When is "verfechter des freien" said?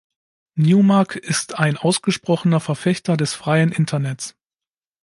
2.59-3.71